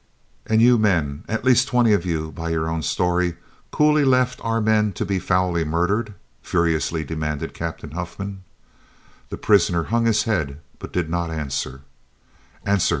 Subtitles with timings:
[0.47, 3.35] "And you men, at least twenty of you, by your own story,
[3.69, 8.43] coolly left our men to be foully murdered?" furiously demanded Captain Huffman.
[9.29, 11.81] The prisoner hung his head, but did not answer.
[12.65, 12.89] "Answer!"